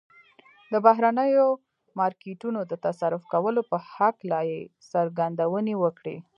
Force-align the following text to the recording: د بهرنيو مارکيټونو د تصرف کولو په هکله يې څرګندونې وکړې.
د 0.71 0.73
بهرنيو 0.85 1.47
مارکيټونو 1.99 2.59
د 2.71 2.73
تصرف 2.85 3.21
کولو 3.33 3.61
په 3.71 3.77
هکله 3.95 4.39
يې 4.49 4.59
څرګندونې 4.91 5.73
وکړې. 5.83 6.17